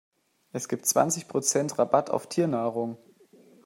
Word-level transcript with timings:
Es 0.51 0.67
gibt 0.67 0.87
zwanzig 0.87 1.27
Prozent 1.27 1.77
Rabatt 1.77 2.09
auf 2.09 2.25
Tiernahrung. 2.27 2.97